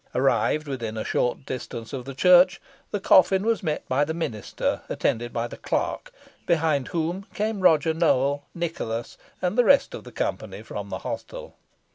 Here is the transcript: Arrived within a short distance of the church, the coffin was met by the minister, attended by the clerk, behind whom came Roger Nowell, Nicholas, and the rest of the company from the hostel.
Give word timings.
Arrived 0.15 0.67
within 0.67 0.97
a 0.97 1.03
short 1.05 1.45
distance 1.45 1.93
of 1.93 2.05
the 2.05 2.15
church, 2.15 2.59
the 2.89 2.99
coffin 2.99 3.45
was 3.45 3.61
met 3.61 3.87
by 3.87 4.03
the 4.03 4.15
minister, 4.15 4.81
attended 4.89 5.31
by 5.31 5.45
the 5.45 5.57
clerk, 5.57 6.11
behind 6.47 6.87
whom 6.87 7.27
came 7.35 7.59
Roger 7.61 7.93
Nowell, 7.93 8.43
Nicholas, 8.55 9.15
and 9.43 9.59
the 9.59 9.63
rest 9.63 9.93
of 9.93 10.03
the 10.03 10.11
company 10.11 10.63
from 10.63 10.89
the 10.89 10.97
hostel. 11.05 11.55